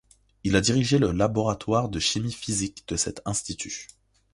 Il 0.43 0.55
a 0.55 0.61
dirigé 0.61 0.97
le 0.97 1.11
laboratoire 1.11 1.87
de 1.87 1.99
chimie 1.99 2.31
physique 2.33 2.87
de 2.87 2.95
cet 2.95 3.21
institut. 3.25 3.85